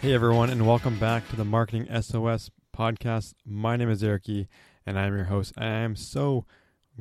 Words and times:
Hey 0.00 0.14
everyone, 0.14 0.48
and 0.48 0.64
welcome 0.64 0.96
back 0.96 1.28
to 1.28 1.34
the 1.34 1.44
Marketing 1.44 1.88
SOS 2.00 2.52
podcast. 2.72 3.34
My 3.44 3.76
name 3.76 3.90
is 3.90 4.04
Eric 4.04 4.28
and 4.28 4.96
I 4.96 5.06
am 5.06 5.16
your 5.16 5.24
host. 5.24 5.54
I 5.58 5.66
am 5.66 5.96
so 5.96 6.46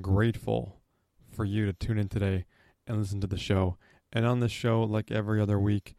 grateful 0.01 0.81
for 1.29 1.45
you 1.45 1.67
to 1.67 1.73
tune 1.73 1.99
in 1.99 2.09
today 2.09 2.45
and 2.87 2.97
listen 2.97 3.21
to 3.21 3.27
the 3.27 3.37
show. 3.37 3.77
And 4.11 4.25
on 4.25 4.39
this 4.39 4.51
show, 4.51 4.81
like 4.81 5.11
every 5.11 5.39
other 5.39 5.59
week, 5.59 5.93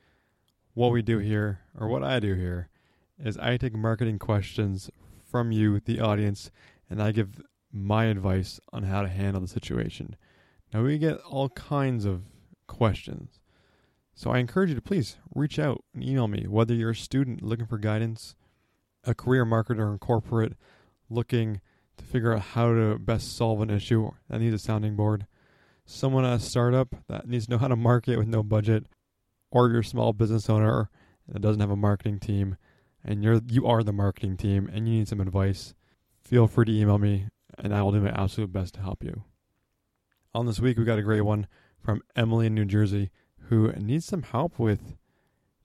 what 0.75 0.91
we 0.91 1.01
do 1.01 1.19
here, 1.19 1.61
or 1.79 1.87
what 1.87 2.03
I 2.03 2.19
do 2.19 2.35
here, 2.35 2.69
is 3.17 3.39
I 3.39 3.57
take 3.59 3.77
marketing 3.77 4.19
questions 4.19 4.91
from 5.25 5.53
you, 5.53 5.79
the 5.79 6.01
audience, 6.01 6.51
and 6.91 7.01
I 7.01 7.13
give 7.13 7.41
my 7.71 8.07
advice 8.07 8.59
on 8.73 8.83
how 8.83 9.03
to 9.03 9.09
handle 9.09 9.43
the 9.43 9.47
situation. 9.47 10.17
Now, 10.75 10.83
we 10.83 10.99
get 10.99 11.19
all 11.19 11.51
kinds 11.51 12.05
of 12.05 12.23
questions. 12.67 13.39
So 14.19 14.33
I 14.33 14.39
encourage 14.39 14.71
you 14.71 14.75
to 14.75 14.83
please 14.83 15.17
reach 15.33 15.61
out 15.61 15.85
and 15.95 16.03
email 16.03 16.27
me, 16.27 16.49
whether 16.49 16.75
you're 16.75 16.91
a 16.91 16.97
student 16.97 17.41
looking 17.41 17.67
for 17.67 17.79
guidance, 17.79 18.35
a 19.05 19.15
career 19.15 19.47
marketer 19.47 19.93
in 19.93 20.01
corporate 20.01 20.55
looking 21.09 21.61
to 21.99 22.05
figure 22.05 22.35
out 22.35 22.41
how 22.41 22.75
to 22.75 22.99
best 22.99 23.37
solve 23.37 23.61
an 23.61 23.71
issue 23.71 24.11
that 24.29 24.41
needs 24.41 24.57
a 24.57 24.59
sounding 24.59 24.97
board, 24.97 25.29
someone 25.87 26.25
at 26.25 26.33
a 26.33 26.41
startup 26.41 26.97
that 27.07 27.29
needs 27.29 27.47
to 27.47 27.53
know 27.53 27.59
how 27.59 27.69
to 27.69 27.77
market 27.77 28.19
with 28.19 28.27
no 28.27 28.43
budget, 28.43 28.87
or 29.53 29.69
you're 29.69 29.83
a 29.83 29.85
small 29.85 30.13
business 30.13 30.51
owner 30.51 30.91
that 31.29 31.41
doesn't 31.41 31.61
have 31.61 31.71
a 31.71 31.77
marketing 31.77 32.19
team 32.19 32.57
and 33.05 33.23
you're 33.23 33.41
you 33.47 33.69
are 33.69 33.85
the 33.85 33.93
marketing 33.93 34.37
team 34.37 34.69
and 34.73 34.89
you 34.89 34.95
need 34.95 35.07
some 35.07 35.21
advice, 35.21 35.75
feel 36.25 36.49
free 36.49 36.65
to 36.65 36.77
email 36.77 36.99
me 36.99 37.29
and 37.57 37.73
I 37.73 37.83
will 37.83 37.93
do 37.93 38.01
my 38.01 38.11
absolute 38.21 38.53
best 38.53 38.75
to 38.75 38.81
help 38.81 39.05
you. 39.05 39.23
On 40.35 40.45
this 40.45 40.59
week 40.59 40.77
we 40.77 40.83
got 40.83 40.99
a 40.99 41.03
great 41.03 41.21
one 41.21 41.47
from 41.81 42.03
Emily 42.17 42.49
in 42.49 42.57
New 42.57 42.65
Jersey 42.65 43.13
who 43.49 43.73
needs 43.73 44.05
some 44.05 44.23
help 44.23 44.59
with 44.59 44.97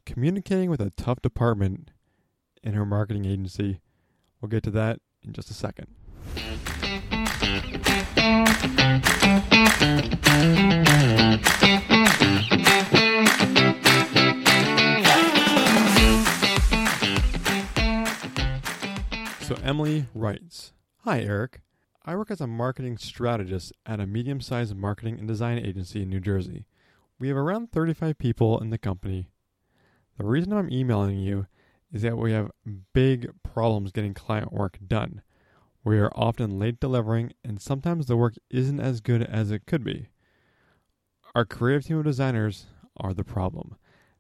communicating 0.06 0.70
with 0.70 0.80
a 0.80 0.92
tough 0.92 1.22
department 1.22 1.92
in 2.64 2.74
her 2.74 2.86
marketing 2.86 3.26
agency. 3.26 3.82
We'll 4.40 4.50
get 4.50 4.64
to 4.64 4.72
that 4.72 5.00
in 5.22 5.34
just 5.34 5.50
a 5.50 5.54
second. 5.54 5.88
So 19.42 19.56
Emily 19.62 20.06
writes 20.14 20.72
Hi, 21.00 21.20
Eric. 21.20 21.60
I 22.06 22.16
work 22.16 22.32
as 22.32 22.40
a 22.40 22.48
marketing 22.48 22.98
strategist 22.98 23.74
at 23.86 24.00
a 24.00 24.08
medium 24.08 24.40
sized 24.40 24.76
marketing 24.76 25.20
and 25.20 25.28
design 25.28 25.58
agency 25.58 26.04
in 26.04 26.10
New 26.10 26.22
Jersey. 26.22 26.66
We 27.20 27.28
have 27.30 27.38
around 27.38 27.72
35 27.72 28.18
people 28.18 28.60
in 28.60 28.70
the 28.70 28.78
company. 28.78 29.30
The 30.18 30.26
reason 30.26 30.54
I'm 30.54 30.72
emailing 30.72 31.18
you 31.18 31.48
is 31.92 32.02
that 32.02 32.18
we 32.18 32.32
have 32.32 32.52
big 32.94 33.30
problems 33.44 33.92
getting 33.92 34.14
client 34.14 34.52
work 34.52 34.78
done. 34.86 35.22
We 35.84 36.00
are 36.00 36.12
often 36.16 36.60
late 36.60 36.80
delivering, 36.80 37.34
and 37.44 37.62
sometimes 37.62 38.08
the 38.08 38.18
work 38.18 38.36
isn't 38.50 38.80
as 38.80 39.02
good 39.02 39.22
as 39.22 39.52
it 39.52 39.66
could 39.66 39.84
be. 39.84 40.08
Our 41.36 41.46
creative 41.46 41.86
team 41.86 41.98
of 41.98 42.06
designers 42.06 42.68
are 42.98 43.14
the 43.14 43.24
problem. 43.24 43.76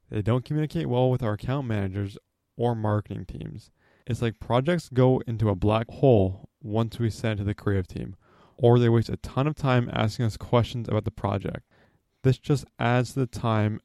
They 0.10 0.22
don't 0.22 0.46
communicate 0.46 0.88
well 0.88 1.10
with 1.10 1.24
our 1.24 1.34
account 1.34 1.68
managers 1.68 2.18
or 2.58 2.76
marketing 2.76 3.26
teams. 3.26 3.72
It's 4.06 4.22
like 4.22 4.40
projects 4.40 4.90
go 4.94 5.22
into 5.26 5.50
a 5.50 5.56
black 5.56 5.90
hole 5.90 6.50
once 6.62 7.00
we 7.00 7.10
send 7.10 7.40
it 7.40 7.44
to 7.44 7.46
the 7.46 7.54
creative 7.54 7.88
team, 7.88 8.16
or 8.58 8.78
they 8.78 8.90
waste 8.90 9.10
a 9.10 9.18
ton 9.18 9.48
of 9.48 9.56
time 9.56 9.90
asking 9.94 10.26
us 10.26 10.38
questions 10.38 10.88
about 10.88 11.06
the 11.06 11.12
project. 11.12 11.66
This 12.24 12.38
just 12.38 12.66
adds 12.80 13.14
the 13.14 13.28
time 13.28 13.80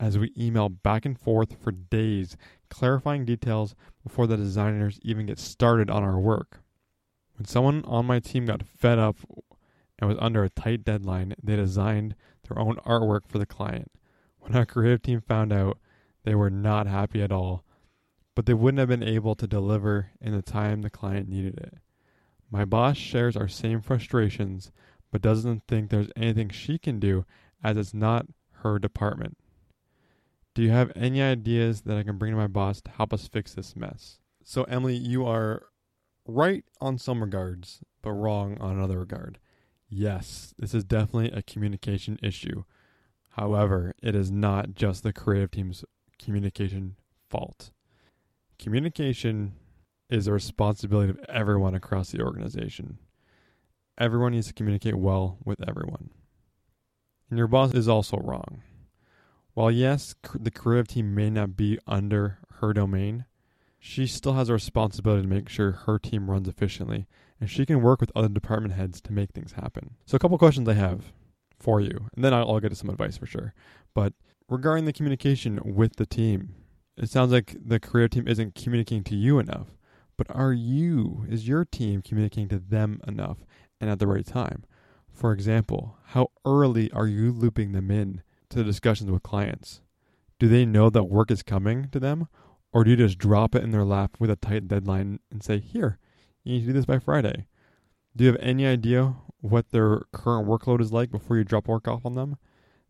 as 0.00 0.18
we 0.18 0.32
email 0.36 0.68
back 0.68 1.04
and 1.04 1.18
forth 1.18 1.56
for 1.62 1.70
days, 1.70 2.36
clarifying 2.68 3.24
details 3.24 3.74
before 4.02 4.26
the 4.26 4.36
designers 4.36 4.98
even 5.02 5.26
get 5.26 5.38
started 5.38 5.88
on 5.90 6.02
our 6.02 6.18
work. 6.18 6.62
When 7.36 7.46
someone 7.46 7.84
on 7.84 8.06
my 8.06 8.18
team 8.18 8.46
got 8.46 8.66
fed 8.66 8.98
up 8.98 9.16
and 9.98 10.08
was 10.08 10.18
under 10.20 10.42
a 10.42 10.50
tight 10.50 10.84
deadline, 10.84 11.34
they 11.42 11.56
designed 11.56 12.16
their 12.48 12.58
own 12.58 12.76
artwork 12.86 13.28
for 13.28 13.38
the 13.38 13.46
client. 13.46 13.90
When 14.40 14.56
our 14.56 14.66
creative 14.66 15.02
team 15.02 15.20
found 15.20 15.52
out, 15.52 15.78
they 16.24 16.34
were 16.34 16.50
not 16.50 16.86
happy 16.86 17.22
at 17.22 17.32
all, 17.32 17.64
but 18.34 18.46
they 18.46 18.54
wouldn't 18.54 18.78
have 18.78 18.88
been 18.88 19.02
able 19.02 19.34
to 19.36 19.46
deliver 19.46 20.10
in 20.20 20.34
the 20.34 20.42
time 20.42 20.82
the 20.82 20.90
client 20.90 21.28
needed 21.28 21.58
it. 21.58 21.74
My 22.50 22.64
boss 22.64 22.96
shares 22.96 23.36
our 23.36 23.48
same 23.48 23.80
frustrations, 23.80 24.72
but 25.12 25.22
doesn't 25.22 25.64
think 25.68 25.90
there's 25.90 26.10
anything 26.16 26.48
she 26.48 26.78
can 26.78 26.98
do 26.98 27.24
as 27.62 27.76
it's 27.76 27.94
not 27.94 28.26
her 28.62 28.78
department. 28.78 29.36
Do 30.54 30.62
you 30.62 30.70
have 30.70 30.92
any 30.96 31.22
ideas 31.22 31.82
that 31.82 31.96
I 31.96 32.02
can 32.02 32.18
bring 32.18 32.32
to 32.32 32.36
my 32.36 32.46
boss 32.46 32.80
to 32.82 32.90
help 32.90 33.12
us 33.12 33.28
fix 33.28 33.54
this 33.54 33.76
mess? 33.76 34.18
So, 34.44 34.64
Emily, 34.64 34.96
you 34.96 35.24
are 35.26 35.62
right 36.26 36.64
on 36.80 36.98
some 36.98 37.22
regards, 37.22 37.80
but 38.02 38.12
wrong 38.12 38.58
on 38.58 38.76
another 38.76 38.98
regard. 38.98 39.38
Yes, 39.88 40.54
this 40.58 40.74
is 40.74 40.84
definitely 40.84 41.30
a 41.30 41.42
communication 41.42 42.18
issue. 42.22 42.64
However, 43.30 43.94
it 44.02 44.14
is 44.14 44.30
not 44.30 44.74
just 44.74 45.02
the 45.02 45.12
creative 45.12 45.50
team's 45.50 45.84
communication 46.18 46.96
fault. 47.28 47.70
Communication 48.58 49.54
is 50.08 50.26
a 50.26 50.32
responsibility 50.32 51.10
of 51.10 51.20
everyone 51.28 51.74
across 51.74 52.10
the 52.10 52.22
organization. 52.22 52.98
Everyone 53.96 54.32
needs 54.32 54.48
to 54.48 54.52
communicate 54.52 54.96
well 54.96 55.38
with 55.44 55.66
everyone. 55.68 56.10
And 57.30 57.38
your 57.38 57.46
boss 57.46 57.72
is 57.72 57.88
also 57.88 58.18
wrong. 58.18 58.62
While 59.54 59.70
yes, 59.70 60.14
the 60.34 60.50
creative 60.50 60.88
team 60.88 61.14
may 61.14 61.30
not 61.30 61.56
be 61.56 61.78
under 61.86 62.38
her 62.56 62.72
domain, 62.72 63.24
she 63.78 64.06
still 64.06 64.34
has 64.34 64.48
a 64.48 64.52
responsibility 64.52 65.22
to 65.22 65.28
make 65.28 65.48
sure 65.48 65.72
her 65.72 65.98
team 65.98 66.30
runs 66.30 66.48
efficiently, 66.48 67.06
and 67.40 67.48
she 67.48 67.64
can 67.64 67.80
work 67.80 68.00
with 68.00 68.12
other 68.14 68.28
department 68.28 68.74
heads 68.74 69.00
to 69.00 69.12
make 69.12 69.30
things 69.30 69.52
happen. 69.52 69.94
So, 70.04 70.16
a 70.16 70.18
couple 70.18 70.36
questions 70.38 70.68
I 70.68 70.74
have 70.74 71.12
for 71.58 71.80
you, 71.80 72.08
and 72.14 72.24
then 72.24 72.34
I'll, 72.34 72.60
get 72.60 72.68
to 72.68 72.74
some 72.74 72.90
advice 72.90 73.16
for 73.16 73.26
sure. 73.26 73.54
But 73.94 74.12
regarding 74.48 74.84
the 74.84 74.92
communication 74.92 75.60
with 75.64 75.96
the 75.96 76.06
team, 76.06 76.54
it 76.96 77.08
sounds 77.08 77.32
like 77.32 77.56
the 77.64 77.80
creative 77.80 78.10
team 78.10 78.28
isn't 78.28 78.54
communicating 78.54 79.04
to 79.04 79.16
you 79.16 79.38
enough. 79.38 79.68
But 80.16 80.26
are 80.30 80.52
you, 80.52 81.24
is 81.30 81.48
your 81.48 81.64
team 81.64 82.02
communicating 82.02 82.48
to 82.50 82.58
them 82.58 83.00
enough 83.06 83.38
and 83.80 83.88
at 83.88 83.98
the 83.98 84.06
right 84.06 84.26
time? 84.26 84.64
For 85.12 85.32
example, 85.32 85.96
how 86.06 86.30
early 86.44 86.90
are 86.92 87.06
you 87.06 87.32
looping 87.32 87.72
them 87.72 87.90
in 87.90 88.22
to 88.48 88.58
the 88.58 88.64
discussions 88.64 89.10
with 89.10 89.22
clients? 89.22 89.82
Do 90.38 90.48
they 90.48 90.64
know 90.64 90.88
that 90.90 91.04
work 91.04 91.30
is 91.30 91.42
coming 91.42 91.88
to 91.90 92.00
them? 92.00 92.28
Or 92.72 92.84
do 92.84 92.90
you 92.90 92.96
just 92.96 93.18
drop 93.18 93.54
it 93.54 93.62
in 93.62 93.70
their 93.70 93.84
lap 93.84 94.16
with 94.18 94.30
a 94.30 94.36
tight 94.36 94.68
deadline 94.68 95.20
and 95.30 95.42
say, 95.42 95.58
here, 95.58 95.98
you 96.44 96.54
need 96.54 96.60
to 96.60 96.66
do 96.68 96.72
this 96.72 96.86
by 96.86 96.98
Friday? 96.98 97.46
Do 98.16 98.24
you 98.24 98.32
have 98.32 98.40
any 98.40 98.66
idea 98.66 99.14
what 99.40 99.70
their 99.70 100.02
current 100.12 100.48
workload 100.48 100.80
is 100.80 100.92
like 100.92 101.10
before 101.10 101.36
you 101.36 101.44
drop 101.44 101.68
work 101.68 101.86
off 101.86 102.06
on 102.06 102.14
them? 102.14 102.36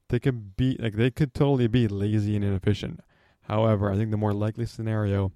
They 0.09 0.19
could 0.19 0.57
be 0.57 0.77
like 0.79 0.95
they 0.95 1.11
could 1.11 1.35
totally 1.35 1.69
be 1.69 1.89
lazy 1.89 2.37
and 2.37 2.45
inefficient. 2.45 3.01
However, 3.43 3.91
I 3.91 3.97
think 3.97 4.11
the 4.11 4.17
more 4.17 4.33
likely 4.33 4.67
scenario 4.67 5.33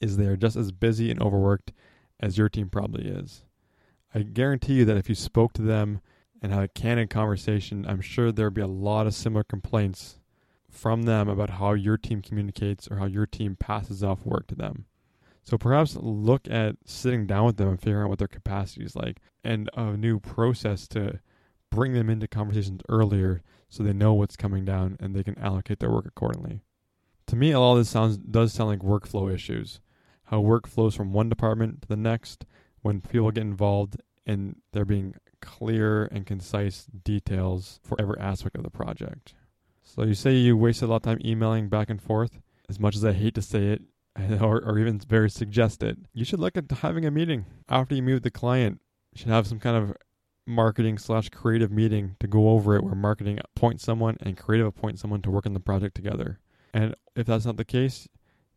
is 0.00 0.16
they 0.16 0.26
are 0.26 0.36
just 0.36 0.56
as 0.56 0.72
busy 0.72 1.10
and 1.10 1.20
overworked 1.20 1.72
as 2.20 2.38
your 2.38 2.48
team 2.48 2.68
probably 2.68 3.08
is. 3.08 3.44
I 4.14 4.22
guarantee 4.22 4.74
you 4.74 4.84
that 4.86 4.96
if 4.96 5.08
you 5.08 5.14
spoke 5.14 5.52
to 5.54 5.62
them 5.62 6.00
and 6.46 6.54
had 6.54 6.62
a 6.62 6.68
candid 6.68 7.10
conversation, 7.10 7.84
I'm 7.88 8.00
sure 8.00 8.30
there'd 8.30 8.54
be 8.54 8.60
a 8.60 8.68
lot 8.68 9.08
of 9.08 9.14
similar 9.14 9.42
complaints 9.42 10.20
from 10.70 11.02
them 11.02 11.28
about 11.28 11.50
how 11.50 11.72
your 11.72 11.98
team 11.98 12.22
communicates 12.22 12.86
or 12.88 12.98
how 12.98 13.06
your 13.06 13.26
team 13.26 13.56
passes 13.56 14.04
off 14.04 14.24
work 14.24 14.46
to 14.46 14.54
them. 14.54 14.84
So 15.42 15.58
perhaps 15.58 15.96
look 15.96 16.48
at 16.48 16.76
sitting 16.84 17.26
down 17.26 17.46
with 17.46 17.56
them 17.56 17.68
and 17.68 17.80
figuring 17.80 18.04
out 18.04 18.10
what 18.10 18.20
their 18.20 18.28
capacity 18.28 18.84
is 18.84 18.94
like 18.94 19.18
and 19.42 19.68
a 19.76 19.96
new 19.96 20.20
process 20.20 20.86
to 20.88 21.18
bring 21.68 21.94
them 21.94 22.08
into 22.08 22.28
conversations 22.28 22.80
earlier 22.88 23.42
so 23.68 23.82
they 23.82 23.92
know 23.92 24.14
what's 24.14 24.36
coming 24.36 24.64
down 24.64 24.96
and 25.00 25.16
they 25.16 25.24
can 25.24 25.36
allocate 25.40 25.80
their 25.80 25.90
work 25.90 26.06
accordingly. 26.06 26.60
To 27.26 27.34
me, 27.34 27.54
all 27.54 27.74
this 27.74 27.88
sounds 27.88 28.18
does 28.18 28.52
sound 28.52 28.70
like 28.70 28.78
workflow 28.80 29.34
issues. 29.34 29.80
How 30.26 30.38
work 30.38 30.68
flows 30.68 30.94
from 30.94 31.12
one 31.12 31.28
department 31.28 31.82
to 31.82 31.88
the 31.88 31.96
next 31.96 32.46
when 32.82 33.00
people 33.00 33.32
get 33.32 33.40
involved 33.40 33.96
and 34.24 34.60
they're 34.72 34.84
being 34.84 35.16
clear 35.40 36.06
and 36.06 36.26
concise 36.26 36.86
details 36.86 37.80
for 37.82 38.00
every 38.00 38.18
aspect 38.18 38.56
of 38.56 38.62
the 38.62 38.70
project. 38.70 39.34
So 39.82 40.02
you 40.02 40.14
say 40.14 40.34
you 40.34 40.56
wasted 40.56 40.88
a 40.88 40.92
lot 40.92 40.96
of 40.96 41.02
time 41.02 41.20
emailing 41.24 41.68
back 41.68 41.88
and 41.90 42.02
forth. 42.02 42.40
As 42.68 42.80
much 42.80 42.96
as 42.96 43.04
I 43.04 43.12
hate 43.12 43.34
to 43.36 43.42
say 43.42 43.68
it, 43.68 43.82
or, 44.40 44.62
or 44.62 44.78
even 44.78 44.98
very 44.98 45.30
suggest 45.30 45.82
it, 45.82 45.98
you 46.12 46.24
should 46.24 46.40
look 46.40 46.56
at 46.56 46.70
having 46.70 47.04
a 47.04 47.10
meeting 47.10 47.46
after 47.68 47.94
you 47.94 48.02
meet 48.02 48.14
with 48.14 48.22
the 48.22 48.30
client. 48.30 48.80
You 49.12 49.20
should 49.20 49.28
have 49.28 49.46
some 49.46 49.60
kind 49.60 49.76
of 49.76 49.96
marketing 50.46 50.98
slash 50.98 51.28
creative 51.28 51.70
meeting 51.70 52.16
to 52.20 52.26
go 52.26 52.50
over 52.50 52.76
it 52.76 52.84
where 52.84 52.94
marketing 52.94 53.38
appoints 53.44 53.84
someone 53.84 54.16
and 54.20 54.36
creative 54.36 54.66
appoints 54.66 55.00
someone 55.00 55.22
to 55.22 55.30
work 55.30 55.46
on 55.46 55.54
the 55.54 55.60
project 55.60 55.94
together. 55.94 56.38
And 56.72 56.94
if 57.14 57.26
that's 57.26 57.46
not 57.46 57.56
the 57.56 57.64
case, 57.64 58.08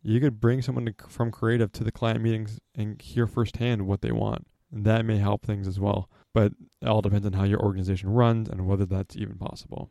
you 0.02 0.20
could 0.20 0.40
bring 0.40 0.62
someone 0.62 0.86
to, 0.86 0.94
from 1.08 1.32
creative 1.32 1.72
to 1.74 1.84
the 1.84 1.92
client 1.92 2.22
meetings 2.22 2.60
and 2.76 3.02
hear 3.02 3.28
firsthand 3.28 3.88
what 3.88 4.02
they 4.02 4.12
want. 4.12 4.48
That 4.72 5.06
may 5.06 5.18
help 5.18 5.46
things 5.46 5.68
as 5.68 5.80
well 5.80 6.10
but 6.40 6.54
it 6.82 6.88
all 6.88 7.02
depends 7.02 7.26
on 7.26 7.34
how 7.34 7.44
your 7.44 7.60
organization 7.60 8.10
runs 8.10 8.48
and 8.48 8.66
whether 8.66 8.86
that's 8.86 9.18
even 9.18 9.36
possible. 9.36 9.90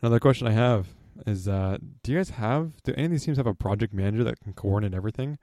Another 0.00 0.20
question 0.20 0.46
I 0.46 0.52
have 0.52 0.86
is 1.26 1.48
uh, 1.48 1.78
do 2.04 2.12
you 2.12 2.18
guys 2.20 2.30
have, 2.30 2.80
do 2.84 2.94
any 2.94 3.06
of 3.06 3.10
these 3.10 3.24
teams 3.24 3.36
have 3.36 3.48
a 3.48 3.54
project 3.54 3.92
manager 3.92 4.22
that 4.22 4.38
can 4.38 4.52
coordinate 4.52 4.96
everything? 4.96 5.38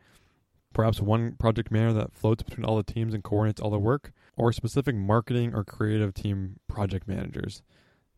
Perhaps 0.72 1.02
one 1.02 1.34
project 1.34 1.72
manager 1.72 2.00
that 2.00 2.14
floats 2.14 2.42
between 2.42 2.64
all 2.64 2.78
the 2.78 2.84
teams 2.84 3.14
and 3.14 3.22
coordinates 3.22 3.60
all 3.60 3.70
the 3.70 3.78
work, 3.78 4.14
or 4.38 4.54
specific 4.54 4.96
marketing 4.96 5.54
or 5.54 5.66
creative 5.66 6.14
team 6.14 6.58
project 6.70 7.06
managers 7.06 7.62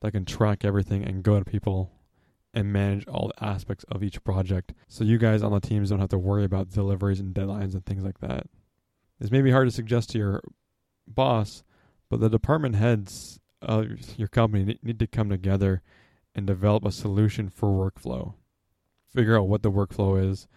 that 0.02 0.12
can 0.12 0.24
track 0.24 0.64
everything 0.64 1.04
and 1.04 1.24
go 1.24 1.40
to 1.40 1.46
people 1.46 1.90
and 2.54 2.72
manage 2.72 3.08
all 3.08 3.32
the 3.36 3.44
aspects 3.44 3.84
of 3.90 4.04
each 4.04 4.24
project 4.24 4.76
so 4.88 5.04
you 5.04 5.18
guys 5.18 5.42
on 5.42 5.52
the 5.52 5.60
teams 5.60 5.90
don't 5.90 6.00
have 6.00 6.10
to 6.10 6.20
worry 6.20 6.44
about 6.44 6.70
deliveries 6.70 7.20
and 7.20 7.34
deadlines 7.34 7.74
and 7.74 7.84
things 7.88 8.04
like 8.04 8.20
that. 8.20 8.46
This 9.20 9.32
may 9.32 9.42
be 9.42 9.50
hard 9.50 9.68
to 9.68 9.72
suggest 9.74 10.12
to 10.12 10.20
your 10.20 10.44
boss, 11.08 11.64
but 12.10 12.20
the 12.20 12.30
department 12.30 12.76
heads 12.76 13.40
of 13.62 14.18
your 14.18 14.28
company 14.28 14.78
need 14.82 15.00
to 15.00 15.08
come 15.08 15.30
together 15.30 15.82
and 16.36 16.46
develop 16.46 16.86
a 16.86 16.92
solution 16.92 17.50
for 17.50 17.70
workflow. 17.70 18.36
Figure 19.14 19.38
out 19.38 19.48
what 19.48 19.64
the 19.64 19.72
workflow 19.72 20.24
is. 20.30 20.48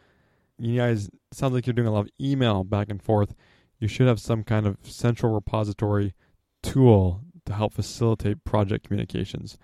You 0.58 0.76
guys 0.76 1.08
sounds 1.32 1.54
like 1.54 1.66
you're 1.66 1.74
doing 1.74 1.88
a 1.88 1.92
lot 1.92 2.00
of 2.00 2.10
email 2.20 2.64
back 2.64 2.90
and 2.90 3.02
forth. 3.02 3.34
You 3.78 3.88
should 3.88 4.06
have 4.06 4.20
some 4.20 4.44
kind 4.44 4.66
of 4.66 4.76
central 4.82 5.32
repository 5.32 6.14
tool 6.62 7.22
to 7.46 7.54
help 7.54 7.72
facilitate 7.72 8.44
project 8.44 8.86
communications, 8.86 9.56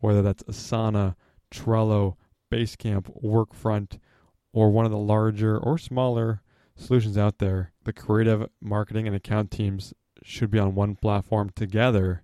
whether 0.00 0.22
that's 0.22 0.42
Asana, 0.44 1.14
Trello, 1.52 2.16
Basecamp, 2.52 3.22
Workfront, 3.22 3.98
or 4.52 4.70
one 4.70 4.84
of 4.84 4.90
the 4.90 4.98
larger 4.98 5.56
or 5.56 5.78
smaller 5.78 6.42
solutions 6.74 7.16
out 7.16 7.38
there. 7.38 7.72
The 7.84 7.92
creative 7.92 8.48
marketing 8.60 9.06
and 9.06 9.14
account 9.14 9.52
teams 9.52 9.94
should 10.22 10.50
be 10.50 10.58
on 10.58 10.74
one 10.74 10.96
platform 10.96 11.50
together 11.54 12.22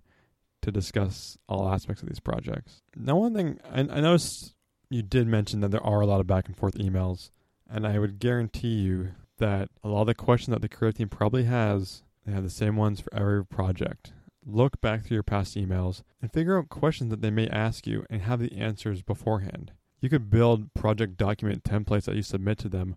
to 0.61 0.71
discuss 0.71 1.37
all 1.47 1.69
aspects 1.69 2.01
of 2.01 2.09
these 2.09 2.19
projects. 2.19 2.81
Now, 2.95 3.17
one 3.17 3.33
thing 3.33 3.59
I, 3.71 3.79
I 3.79 4.01
noticed 4.01 4.55
you 4.89 5.01
did 5.01 5.27
mention 5.27 5.61
that 5.61 5.71
there 5.71 5.85
are 5.85 6.01
a 6.01 6.05
lot 6.05 6.19
of 6.19 6.27
back 6.27 6.47
and 6.47 6.55
forth 6.55 6.75
emails, 6.75 7.29
and 7.69 7.85
I 7.85 7.99
would 7.99 8.19
guarantee 8.19 8.75
you 8.75 9.09
that 9.37 9.69
a 9.83 9.89
lot 9.89 10.01
of 10.01 10.07
the 10.07 10.15
questions 10.15 10.53
that 10.53 10.61
the 10.61 10.69
creative 10.69 10.97
team 10.97 11.09
probably 11.09 11.43
has, 11.43 12.03
they 12.25 12.33
have 12.33 12.43
the 12.43 12.49
same 12.49 12.75
ones 12.75 12.99
for 12.99 13.13
every 13.13 13.45
project. 13.45 14.13
Look 14.45 14.79
back 14.81 15.03
through 15.03 15.15
your 15.15 15.23
past 15.23 15.55
emails 15.55 16.03
and 16.21 16.31
figure 16.31 16.57
out 16.57 16.69
questions 16.69 17.09
that 17.11 17.21
they 17.21 17.31
may 17.31 17.47
ask 17.47 17.85
you 17.85 18.05
and 18.09 18.21
have 18.21 18.39
the 18.39 18.57
answers 18.57 19.01
beforehand. 19.01 19.73
You 19.99 20.09
could 20.09 20.29
build 20.29 20.73
project 20.73 21.17
document 21.17 21.63
templates 21.63 22.05
that 22.05 22.15
you 22.15 22.23
submit 22.23 22.57
to 22.59 22.69
them 22.69 22.95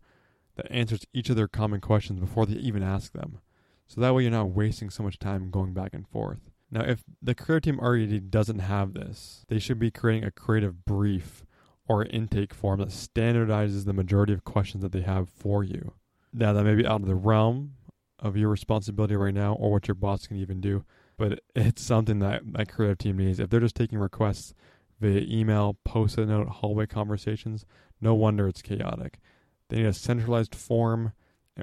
that 0.57 0.71
answers 0.71 1.07
each 1.13 1.31
of 1.31 1.37
their 1.37 1.49
common 1.49 1.81
questions 1.81 2.21
before 2.21 2.47
they 2.47 2.55
even 2.55 2.83
ask 2.83 3.13
them. 3.13 3.41
So 3.91 4.01
that 4.01 4.15
way 4.15 4.23
you're 4.23 4.31
not 4.31 4.51
wasting 4.51 4.89
so 4.89 5.03
much 5.03 5.19
time 5.19 5.51
going 5.51 5.75
back 5.75 5.95
and 5.95 6.07
forth. 6.07 6.39
Now, 6.71 6.83
if 6.83 7.03
the 7.21 7.35
creative 7.35 7.63
team 7.65 7.81
already 7.81 8.21
doesn't 8.21 8.61
have 8.61 8.95
this, 8.95 9.45
they 9.49 9.59
should 9.59 9.81
be 9.81 9.91
creating 9.91 10.23
a 10.23 10.31
creative 10.31 10.85
brief 10.85 11.45
or 11.89 12.05
intake 12.05 12.55
form 12.55 12.79
that 12.79 12.91
standardizes 12.91 13.87
the 13.87 13.93
majority 13.93 14.33
of 14.33 14.45
questions 14.45 14.85
that 14.85 14.93
they 14.93 15.01
have 15.01 15.29
for 15.29 15.65
you. 15.65 15.95
Now, 16.33 16.53
that 16.53 16.63
may 16.63 16.77
be 16.77 16.87
out 16.87 17.01
of 17.01 17.09
the 17.09 17.17
realm 17.17 17.73
of 18.21 18.37
your 18.37 18.49
responsibility 18.49 19.17
right 19.17 19.35
now 19.35 19.55
or 19.55 19.73
what 19.73 19.89
your 19.89 19.97
boss 19.97 20.29
can 20.29 20.37
even 20.37 20.61
do, 20.61 20.85
but 21.17 21.41
it's 21.57 21.83
something 21.83 22.21
that 22.21 22.43
that 22.53 22.69
creative 22.71 22.99
team 22.99 23.19
needs. 23.19 23.41
If 23.41 23.51
they're 23.51 23.59
just 23.59 23.75
taking 23.75 23.99
requests 23.99 24.55
via 25.01 25.27
email, 25.29 25.79
post 25.83 26.17
it 26.17 26.27
note, 26.27 26.47
hallway 26.47 26.87
conversations, 26.87 27.67
no 28.01 28.15
wonder 28.15 28.47
it's 28.47 28.63
chaotic. 28.63 29.19
They 29.69 29.79
need 29.79 29.87
a 29.87 29.93
centralized 29.93 30.55
form 30.55 31.13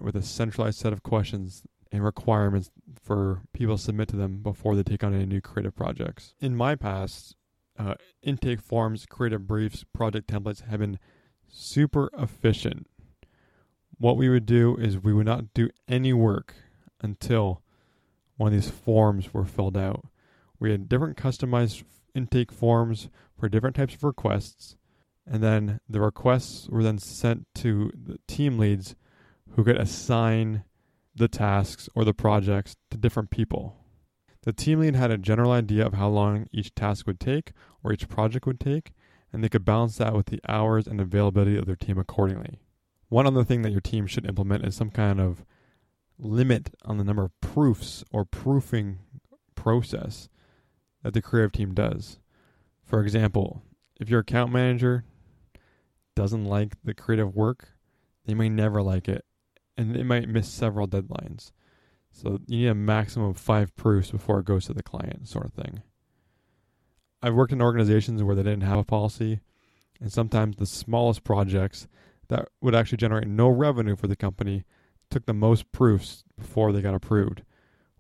with 0.02 0.18
a 0.18 0.22
centralized 0.22 0.80
set 0.80 0.92
of 0.92 1.04
questions 1.04 1.64
and 1.92 2.04
requirements 2.04 2.72
for 3.02 3.42
people 3.54 3.78
to 3.78 3.84
submit 3.84 4.08
to 4.10 4.16
them 4.16 4.42
before 4.42 4.76
they 4.76 4.84
take 4.84 5.04
on 5.04 5.14
any 5.14 5.26
new 5.26 5.42
creative 5.42 5.76
projects. 5.76 6.34
In 6.40 6.56
my 6.56 6.76
past, 6.76 7.36
uh, 7.78 7.96
intake 8.22 8.62
forms, 8.62 9.06
creative 9.06 9.48
briefs, 9.48 9.84
project 9.84 10.30
templates 10.30 10.68
have 10.68 10.80
been 10.80 11.00
super 11.48 12.10
efficient. 12.18 12.88
What 13.98 14.18
we 14.18 14.30
would 14.30 14.46
do 14.46 14.76
is 14.78 15.00
we 15.00 15.14
would 15.14 15.26
not 15.26 15.54
do 15.54 15.70
any 15.88 16.14
work 16.14 16.54
until 17.02 17.62
one 18.36 18.54
of 18.54 18.62
these 18.62 18.70
forms 18.70 19.34
were 19.34 19.46
filled 19.46 19.78
out. 19.78 20.08
We 20.60 20.72
had 20.72 20.90
different 20.90 21.18
customized 21.18 21.84
intake 22.14 22.52
forms 22.52 23.10
for 23.38 23.50
different 23.50 23.76
types 23.76 23.96
of 23.96 24.04
requests, 24.04 24.76
and 25.26 25.44
then 25.44 25.80
the 25.88 26.02
requests 26.02 26.68
were 26.70 26.84
then 26.84 26.98
sent 26.98 27.48
to 27.56 27.92
the 27.94 28.18
team 28.28 28.58
leads 28.58 28.96
who 29.52 29.64
could 29.64 29.78
assign 29.78 30.64
the 31.18 31.28
tasks 31.28 31.90
or 31.96 32.06
the 32.06 32.14
projects 32.14 32.76
to 32.92 32.98
different 32.98 33.30
people. 33.30 33.76
The 34.44 34.54
team 34.54 34.80
lead 34.80 34.96
had 34.96 35.12
a 35.12 35.18
general 35.18 35.52
idea 35.52 35.86
of 35.86 35.96
how 35.96 36.10
long 36.10 36.48
each 36.52 36.74
task 36.76 37.08
would 37.08 37.20
take 37.20 37.52
or 37.84 37.92
each 37.92 38.08
project 38.08 38.46
would 38.46 38.60
take, 38.60 38.92
and 39.34 39.44
they 39.44 39.50
could 39.50 39.66
balance 39.66 39.98
that 39.98 40.14
with 40.14 40.28
the 40.28 40.40
hours 40.48 40.88
and 40.88 41.02
availability 41.02 41.58
of 41.58 41.66
their 41.66 41.76
team 41.76 41.98
accordingly. 41.98 42.60
One 43.10 43.28
other 43.28 43.44
thing 43.44 43.64
that 43.64 43.72
your 43.72 43.82
team 43.82 44.06
should 44.06 44.26
implement 44.26 44.66
is 44.66 44.76
some 44.76 44.92
kind 44.92 45.20
of 45.20 45.44
limit 46.20 46.74
on 46.86 46.98
the 46.98 47.04
number 47.04 47.24
of 47.24 47.42
proofs 47.42 48.04
or 48.12 48.24
proofing 48.24 49.00
process 49.56 50.30
that 51.04 51.14
the 51.14 51.22
creative 51.22 51.52
team 51.52 51.74
does. 51.74 52.20
For 52.84 53.02
example, 53.02 53.64
if 54.00 54.10
your 54.10 54.22
account 54.22 54.52
manager 54.52 55.04
doesn't 56.16 56.46
like 56.46 56.76
the 56.84 56.94
creative 56.94 57.36
work, 57.36 57.70
they 58.26 58.34
may 58.34 58.50
never 58.50 58.82
like 58.82 59.08
it 59.08 59.26
and 59.78 59.96
it 59.96 60.06
might 60.06 60.28
miss 60.28 60.50
several 60.50 60.88
deadlines. 60.88 61.52
So 62.12 62.40
you 62.48 62.60
need 62.60 62.68
a 62.68 62.76
maximum 62.76 63.30
of 63.30 63.38
five 63.38 63.76
proofs 63.76 64.12
before 64.12 64.40
it 64.40 64.46
goes 64.46 64.66
to 64.66 64.74
the 64.74 64.84
client, 64.84 65.28
sort 65.28 65.46
of 65.46 65.54
thing. 65.54 65.84
I've 67.22 67.36
worked 67.36 67.54
in 67.54 67.62
organizations 67.62 68.24
where 68.24 68.36
they 68.36 68.44
didn't 68.44 68.62
have 68.62 68.80
a 68.80 68.84
policy, 68.84 69.42
and 70.00 70.12
sometimes 70.12 70.56
the 70.56 70.66
smallest 70.66 71.24
projects 71.24 71.88
that 72.30 72.50
would 72.62 72.76
actually 72.76 72.98
generate 72.98 73.28
no 73.28 73.48
revenue 73.48 73.96
for 73.96 74.08
the 74.08 74.16
company 74.16 74.64
took 75.10 75.26
the 75.26 75.34
most 75.34 75.72
proofs 75.72 76.24
before 76.38 76.72
they 76.72 76.82
got 76.82 76.94
approved. 76.94 77.44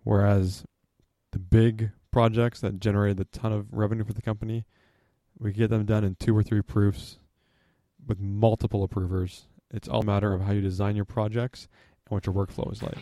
Whereas 0.03 0.65
the 1.31 1.39
big 1.39 1.91
projects 2.11 2.61
that 2.61 2.79
generated 2.79 3.19
a 3.19 3.25
ton 3.25 3.53
of 3.53 3.67
revenue 3.71 4.03
for 4.03 4.13
the 4.13 4.21
company, 4.21 4.65
we 5.37 5.51
get 5.51 5.69
them 5.69 5.85
done 5.85 6.03
in 6.03 6.15
two 6.15 6.35
or 6.35 6.43
three 6.43 6.61
proofs 6.61 7.19
with 8.05 8.19
multiple 8.19 8.83
approvers 8.83 9.47
it's 9.71 9.87
all 9.87 10.01
a 10.01 10.05
matter 10.05 10.33
of 10.33 10.41
how 10.41 10.53
you 10.53 10.61
design 10.61 10.95
your 10.95 11.05
projects 11.05 11.67
and 12.05 12.15
what 12.15 12.25
your 12.25 12.33
workflow 12.33 12.71
is 12.71 12.81
like. 12.81 12.97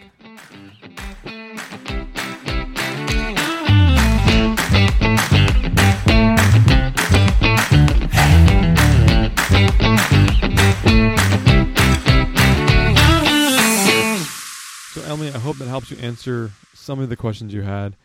So, 14.94 15.02
Emily, 15.04 15.30
I 15.30 15.38
hope 15.40 15.58
that 15.58 15.68
helps 15.68 15.92
you 15.92 15.98
answer 15.98 16.52
some 16.74 17.00
of 17.00 17.10
the 17.10 17.16
questions 17.16 17.54
you 17.54 17.62
had. 17.62 17.96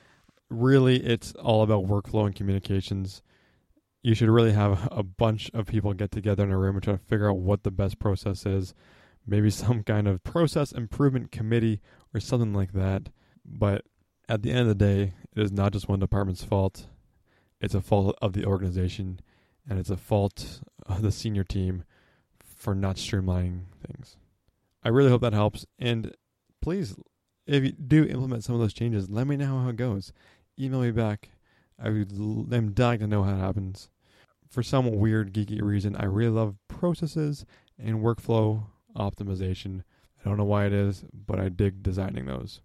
Really, 0.51 0.97
it's 0.97 1.33
all 1.35 1.63
about 1.63 1.87
workflow 1.87 2.27
and 2.27 2.35
communications 2.35 3.23
you 4.03 4.15
should 4.15 4.29
really 4.29 4.53
have 4.53 4.89
a 4.93 5.03
bunch 5.03 5.51
of 5.55 5.67
people 5.67 5.93
get 5.95 6.11
together 6.11 6.45
in 6.45 6.51
a 6.51 6.59
room 6.59 6.77
and 6.77 6.83
try 6.83 6.95
to 6.95 6.99
figure 6.99 7.31
out 7.31 7.39
what 7.39 7.63
the 7.63 7.71
best 7.71 7.99
process 7.99 8.47
is. 8.47 8.75
Maybe 9.27 9.51
some 9.51 9.83
kind 9.83 10.09
of 10.09 10.23
process 10.23 10.73
improvement 10.73 11.33
committee 11.33 11.81
or 12.15 12.21
something 12.21 12.55
like 12.55 12.73
that. 12.73 13.11
But 13.45 13.85
at 14.29 14.43
the 14.43 14.51
end 14.51 14.61
of 14.61 14.69
the 14.69 14.75
day, 14.75 15.15
it 15.35 15.43
is 15.43 15.53
not 15.53 15.73
just 15.73 15.89
one 15.89 16.01
department's 16.01 16.45
fault. 16.45 16.87
It's 17.61 17.75
a 17.75 17.81
fault 17.81 18.17
of 18.23 18.33
the 18.33 18.45
organization 18.45 19.21
and 19.69 19.79
it's 19.79 19.91
a 19.91 19.97
fault 19.97 20.61
of 20.87 21.03
the 21.03 21.13
senior 21.13 21.45
team 21.45 21.85
for 22.43 22.75
not 22.75 22.97
streamlining 22.97 23.65
things. 23.87 24.17
I 24.83 24.89
really 24.89 25.11
hope 25.11 25.21
that 25.21 25.35
helps. 25.35 25.67
And 25.79 26.15
please, 26.63 26.97
if 27.47 27.63
you 27.65 27.73
do 27.73 28.05
implement 28.05 28.45
some 28.45 28.55
of 28.55 28.61
those 28.61 28.73
changes, 28.73 29.11
let 29.11 29.27
me 29.27 29.37
know 29.37 29.61
how 29.61 29.69
it 29.69 29.77
goes. 29.77 30.13
Email 30.59 30.81
me 30.81 30.91
back 30.91 31.31
I 31.83 31.89
am 31.89 32.73
dying 32.73 33.01
to 33.01 33.07
know 33.07 33.23
how 33.23 33.35
it 33.35 33.39
happens. 33.39 33.89
For 34.49 34.63
some 34.63 34.91
weird 34.91 35.33
geeky 35.33 35.63
reason, 35.63 35.97
I 35.97 36.05
really 36.05 36.33
love 36.33 36.57
processes 36.69 37.47
and 37.79 38.01
workflow 38.01 38.65
optimization. 38.97 39.83
I 40.21 40.29
don't 40.29 40.39
know 40.39 40.45
why 40.45 40.67
it 40.67 40.73
is, 40.73 41.05
but 41.13 41.39
I 41.39 41.49
dig 41.49 41.83
designing 41.83 42.27
those. 42.27 42.61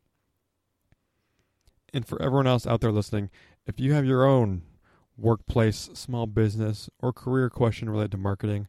And 1.93 2.05
for 2.05 2.21
everyone 2.21 2.47
else 2.47 2.67
out 2.67 2.81
there 2.81 2.91
listening, 2.91 3.29
if 3.65 3.79
you 3.79 3.93
have 3.93 4.05
your 4.05 4.25
own 4.25 4.63
workplace, 5.17 5.89
small 5.93 6.25
business, 6.27 6.89
or 6.99 7.13
career 7.13 7.49
question 7.49 7.89
related 7.89 8.11
to 8.11 8.17
marketing, 8.17 8.67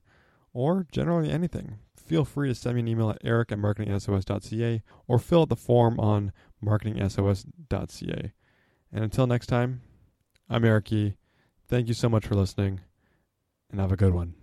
or 0.53 0.87
generally 0.93 1.31
anything, 1.31 1.79
feel 1.97 2.25
free 2.25 2.49
to 2.49 2.55
send 2.55 2.77
me 2.77 2.83
an 2.83 2.89
email 2.89 3.11
at 3.11 3.19
eric 3.25 3.51
at 3.51 3.59
marketingsos.ca 3.59 4.83
or 5.09 5.19
fill 5.19 5.43
out 5.43 5.49
the 5.49 5.57
form 5.57 5.99
on 5.99 6.33
marketingsos.ca. 6.65 8.33
And 8.93 9.05
until 9.05 9.27
next 9.27 9.47
time, 9.47 9.83
I'm 10.49 10.65
Eric 10.65 10.93
Yee. 10.93 11.17
Thank 11.67 11.89
you 11.89 11.95
so 11.95 12.09
much 12.09 12.25
for 12.25 12.37
listening, 12.37 12.81
and 13.71 13.81
have 13.81 13.91
a 13.91 13.97
good 13.97 14.15
one. 14.15 14.35